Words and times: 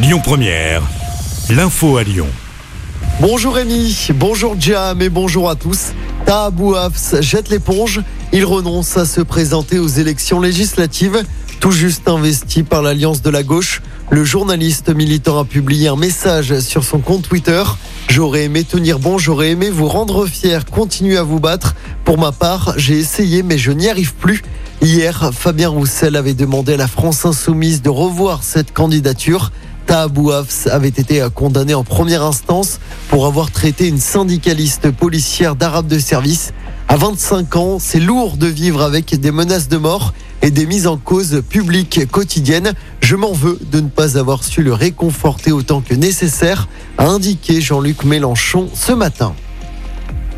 Lyon 0.00 0.20
Première, 0.22 0.82
l'info 1.50 1.96
à 1.96 2.04
Lyon. 2.04 2.28
Bonjour 3.20 3.56
Rémi, 3.56 4.10
bonjour 4.14 4.54
Jam 4.56 5.02
et 5.02 5.08
bonjour 5.08 5.50
à 5.50 5.56
tous. 5.56 5.92
Tahabou 6.24 6.76
Hafs 6.76 7.20
jette 7.20 7.48
l'éponge. 7.48 8.02
Il 8.32 8.44
renonce 8.44 8.96
à 8.96 9.04
se 9.04 9.20
présenter 9.20 9.80
aux 9.80 9.88
élections 9.88 10.40
législatives. 10.40 11.24
Tout 11.58 11.72
juste 11.72 12.08
investi 12.08 12.62
par 12.62 12.82
l'Alliance 12.82 13.22
de 13.22 13.30
la 13.30 13.42
gauche, 13.42 13.82
le 14.10 14.22
journaliste 14.22 14.88
militant 14.94 15.40
a 15.40 15.44
publié 15.44 15.88
un 15.88 15.96
message 15.96 16.60
sur 16.60 16.84
son 16.84 17.00
compte 17.00 17.28
Twitter. 17.28 17.64
J'aurais 18.08 18.44
aimé 18.44 18.62
tenir 18.62 19.00
bon, 19.00 19.18
j'aurais 19.18 19.50
aimé 19.50 19.68
vous 19.68 19.88
rendre 19.88 20.26
fier, 20.26 20.64
continuer 20.64 21.16
à 21.16 21.24
vous 21.24 21.40
battre. 21.40 21.74
Pour 22.04 22.18
ma 22.18 22.30
part, 22.30 22.74
j'ai 22.76 22.96
essayé 22.98 23.42
mais 23.42 23.58
je 23.58 23.72
n'y 23.72 23.88
arrive 23.88 24.14
plus. 24.14 24.44
Hier, 24.80 25.32
Fabien 25.34 25.70
Roussel 25.70 26.14
avait 26.14 26.34
demandé 26.34 26.74
à 26.74 26.76
la 26.76 26.86
France 26.86 27.26
insoumise 27.26 27.82
de 27.82 27.88
revoir 27.88 28.44
cette 28.44 28.72
candidature. 28.72 29.50
Hafs 29.90 30.66
avait 30.70 30.88
été 30.88 31.26
condamné 31.34 31.74
en 31.74 31.84
première 31.84 32.22
instance 32.22 32.78
pour 33.08 33.26
avoir 33.26 33.50
traité 33.50 33.88
une 33.88 33.98
syndicaliste 33.98 34.90
policière 34.90 35.56
d'arabe 35.56 35.86
de 35.86 35.98
service. 35.98 36.52
À 36.88 36.96
25 36.96 37.56
ans, 37.56 37.78
c'est 37.78 38.00
lourd 38.00 38.36
de 38.36 38.46
vivre 38.46 38.82
avec 38.82 39.18
des 39.18 39.30
menaces 39.30 39.68
de 39.68 39.76
mort 39.76 40.14
et 40.42 40.50
des 40.50 40.66
mises 40.66 40.86
en 40.86 40.96
cause 40.96 41.42
publiques 41.48 42.10
quotidiennes. 42.10 42.72
Je 43.00 43.16
m'en 43.16 43.32
veux 43.32 43.58
de 43.70 43.80
ne 43.80 43.88
pas 43.88 44.18
avoir 44.18 44.44
su 44.44 44.62
le 44.62 44.72
réconforter 44.72 45.52
autant 45.52 45.80
que 45.80 45.94
nécessaire, 45.94 46.68
a 46.96 47.06
indiqué 47.06 47.60
Jean-Luc 47.60 48.04
Mélenchon 48.04 48.68
ce 48.74 48.92
matin. 48.92 49.34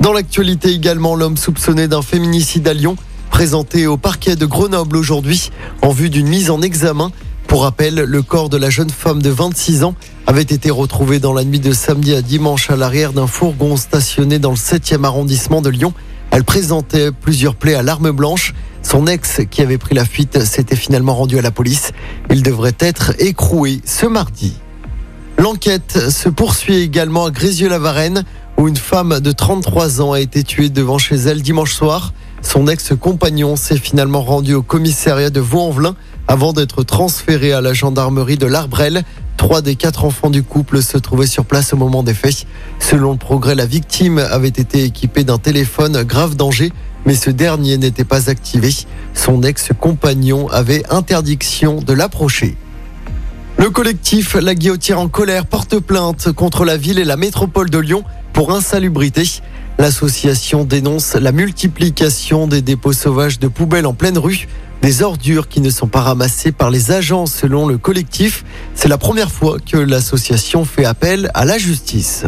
Dans 0.00 0.12
l'actualité 0.12 0.70
également, 0.70 1.14
l'homme 1.14 1.36
soupçonné 1.36 1.88
d'un 1.88 2.02
féminicide 2.02 2.68
à 2.68 2.74
Lyon 2.74 2.96
présenté 3.30 3.86
au 3.86 3.96
parquet 3.96 4.36
de 4.36 4.46
Grenoble 4.46 4.96
aujourd'hui 4.96 5.50
en 5.82 5.90
vue 5.90 6.10
d'une 6.10 6.28
mise 6.28 6.50
en 6.50 6.62
examen. 6.62 7.12
Pour 7.46 7.62
rappel, 7.62 7.94
le 7.94 8.22
corps 8.22 8.48
de 8.48 8.56
la 8.56 8.70
jeune 8.70 8.90
femme 8.90 9.22
de 9.22 9.30
26 9.30 9.84
ans 9.84 9.94
avait 10.26 10.42
été 10.42 10.70
retrouvé 10.70 11.20
dans 11.20 11.32
la 11.32 11.44
nuit 11.44 11.60
de 11.60 11.72
samedi 11.72 12.14
à 12.14 12.20
dimanche 12.20 12.70
à 12.70 12.76
l'arrière 12.76 13.12
d'un 13.12 13.28
fourgon 13.28 13.76
stationné 13.76 14.38
dans 14.38 14.50
le 14.50 14.56
7e 14.56 15.04
arrondissement 15.04 15.62
de 15.62 15.70
Lyon. 15.70 15.94
Elle 16.32 16.42
présentait 16.42 17.12
plusieurs 17.12 17.54
plaies 17.54 17.76
à 17.76 17.82
l'arme 17.82 18.10
blanche. 18.10 18.52
Son 18.82 19.06
ex, 19.06 19.42
qui 19.48 19.62
avait 19.62 19.78
pris 19.78 19.94
la 19.94 20.04
fuite, 20.04 20.44
s'était 20.44 20.76
finalement 20.76 21.14
rendu 21.14 21.38
à 21.38 21.42
la 21.42 21.52
police. 21.52 21.92
Il 22.30 22.42
devrait 22.42 22.76
être 22.80 23.12
écroué 23.20 23.80
ce 23.84 24.06
mardi. 24.06 24.54
L'enquête 25.38 26.10
se 26.10 26.28
poursuit 26.28 26.76
également 26.76 27.26
à 27.26 27.30
Grézieux-la-Varenne, 27.30 28.24
où 28.58 28.66
une 28.66 28.76
femme 28.76 29.20
de 29.20 29.32
33 29.32 30.00
ans 30.00 30.12
a 30.12 30.20
été 30.20 30.42
tuée 30.42 30.68
devant 30.68 30.98
chez 30.98 31.16
elle 31.16 31.42
dimanche 31.42 31.74
soir. 31.74 32.12
Son 32.42 32.66
ex-compagnon 32.68 33.54
s'est 33.56 33.78
finalement 33.78 34.22
rendu 34.22 34.54
au 34.54 34.62
commissariat 34.62 35.30
de 35.30 35.40
Vaux-en-Velin 35.40 35.94
avant 36.28 36.52
d'être 36.52 36.82
transféré 36.82 37.52
à 37.52 37.60
la 37.60 37.72
gendarmerie 37.72 38.36
de 38.36 38.46
l'Arbrel. 38.46 39.04
Trois 39.36 39.60
des 39.60 39.76
quatre 39.76 40.04
enfants 40.04 40.30
du 40.30 40.42
couple 40.42 40.82
se 40.82 40.98
trouvaient 40.98 41.26
sur 41.26 41.44
place 41.44 41.72
au 41.72 41.76
moment 41.76 42.02
des 42.02 42.14
faits. 42.14 42.46
Selon 42.78 43.12
le 43.12 43.18
progrès, 43.18 43.54
la 43.54 43.66
victime 43.66 44.18
avait 44.18 44.48
été 44.48 44.84
équipée 44.84 45.24
d'un 45.24 45.38
téléphone 45.38 46.02
grave 46.04 46.36
danger, 46.36 46.72
mais 47.04 47.14
ce 47.14 47.30
dernier 47.30 47.76
n'était 47.78 48.04
pas 48.04 48.30
activé. 48.30 48.70
Son 49.14 49.42
ex-compagnon 49.42 50.48
avait 50.48 50.82
interdiction 50.90 51.80
de 51.80 51.92
l'approcher. 51.92 52.56
Le 53.58 53.70
collectif 53.70 54.34
La 54.34 54.54
Guillotière 54.54 55.00
en 55.00 55.08
colère 55.08 55.46
porte 55.46 55.78
plainte 55.78 56.32
contre 56.32 56.64
la 56.64 56.76
ville 56.76 56.98
et 56.98 57.04
la 57.04 57.16
métropole 57.16 57.70
de 57.70 57.78
Lyon 57.78 58.04
pour 58.32 58.52
insalubrité. 58.52 59.22
L'association 59.78 60.64
dénonce 60.64 61.14
la 61.14 61.32
multiplication 61.32 62.46
des 62.46 62.62
dépôts 62.62 62.92
sauvages 62.92 63.38
de 63.38 63.48
poubelles 63.48 63.86
en 63.86 63.94
pleine 63.94 64.18
rue, 64.18 64.46
des 64.82 65.02
ordures 65.02 65.48
qui 65.48 65.60
ne 65.60 65.70
sont 65.70 65.88
pas 65.88 66.02
ramassées 66.02 66.52
par 66.52 66.70
les 66.70 66.90
agents 66.90 67.26
selon 67.26 67.66
le 67.66 67.78
collectif. 67.78 68.44
C'est 68.74 68.88
la 68.88 68.98
première 68.98 69.30
fois 69.30 69.58
que 69.58 69.76
l'association 69.76 70.64
fait 70.64 70.84
appel 70.84 71.30
à 71.34 71.44
la 71.44 71.58
justice. 71.58 72.24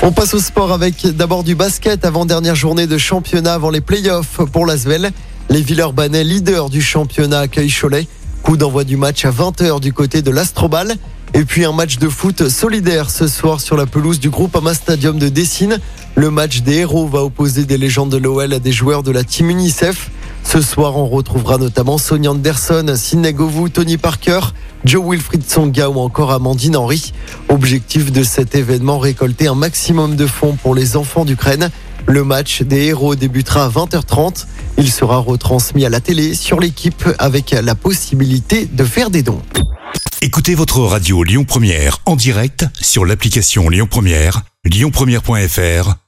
On 0.00 0.12
passe 0.12 0.34
au 0.34 0.38
sport 0.38 0.72
avec 0.72 1.06
d'abord 1.06 1.42
du 1.42 1.54
basket 1.54 2.04
avant 2.04 2.24
dernière 2.24 2.54
journée 2.54 2.86
de 2.86 2.98
championnat 2.98 3.54
avant 3.54 3.70
les 3.70 3.80
playoffs 3.80 4.40
pour 4.52 4.64
l'Asvel. 4.64 5.10
Les 5.50 5.60
Villeurbanais, 5.60 6.24
leaders 6.24 6.70
du 6.70 6.80
championnat, 6.80 7.40
accueillent 7.40 7.72
Cholet. 7.72 8.06
Coup 8.42 8.56
d'envoi 8.56 8.84
du 8.84 8.96
match 8.96 9.24
à 9.24 9.30
20h 9.30 9.80
du 9.80 9.92
côté 9.92 10.22
de 10.22 10.30
l'Astrobal. 10.30 10.94
Et 11.34 11.44
puis 11.44 11.64
un 11.64 11.72
match 11.72 11.98
de 11.98 12.08
foot 12.08 12.48
solidaire 12.48 13.10
ce 13.10 13.26
soir 13.26 13.60
sur 13.60 13.76
la 13.76 13.86
pelouse 13.86 14.20
du 14.20 14.30
groupe 14.30 14.56
Ama 14.56 14.72
Stadium 14.72 15.18
de 15.18 15.28
Dessine. 15.28 15.78
Le 16.14 16.30
match 16.30 16.62
des 16.62 16.76
héros 16.76 17.06
va 17.06 17.22
opposer 17.24 17.64
des 17.64 17.76
légendes 17.76 18.10
de 18.10 18.16
l'OL 18.16 18.52
à 18.52 18.58
des 18.58 18.72
joueurs 18.72 19.02
de 19.02 19.10
la 19.10 19.24
team 19.24 19.50
UNICEF. 19.50 20.10
Ce 20.44 20.60
soir, 20.60 20.96
on 20.96 21.06
retrouvera 21.06 21.58
notamment 21.58 21.98
Sonia 21.98 22.30
Anderson, 22.30 22.94
Sidney 22.96 23.32
Govou, 23.32 23.68
Tony 23.68 23.96
Parker, 23.96 24.40
Joe 24.84 25.04
Wilfried 25.04 25.48
Songa 25.48 25.90
ou 25.90 25.98
encore 25.98 26.32
Amandine 26.32 26.76
Henry. 26.76 27.12
Objectif 27.48 28.12
de 28.12 28.22
cet 28.22 28.54
événement, 28.54 28.98
récolter 28.98 29.48
un 29.48 29.54
maximum 29.54 30.16
de 30.16 30.26
fonds 30.26 30.56
pour 30.56 30.74
les 30.74 30.96
enfants 30.96 31.24
d'Ukraine. 31.24 31.70
Le 32.06 32.24
match 32.24 32.62
des 32.62 32.86
héros 32.86 33.14
débutera 33.14 33.66
à 33.66 33.68
20h30. 33.68 34.46
Il 34.78 34.90
sera 34.90 35.18
retransmis 35.18 35.84
à 35.84 35.90
la 35.90 36.00
télé 36.00 36.34
sur 36.34 36.60
l'équipe 36.60 37.04
avec 37.18 37.50
la 37.50 37.74
possibilité 37.74 38.66
de 38.66 38.84
faire 38.84 39.10
des 39.10 39.22
dons. 39.22 39.42
Écoutez 40.22 40.54
votre 40.54 40.80
radio 40.80 41.22
Lyon 41.22 41.44
Première 41.44 41.98
en 42.06 42.16
direct 42.16 42.64
sur 42.80 43.04
l'application 43.04 43.68
Lyon 43.68 43.86
Première, 43.88 44.42
lyonpremière.fr 44.64 46.07